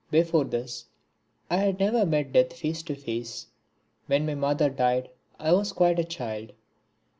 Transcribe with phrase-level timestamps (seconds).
[0.09, 0.85] Before this,
[1.47, 3.45] I had never met Death face to face.
[4.07, 6.53] When my mother died I was quite a child.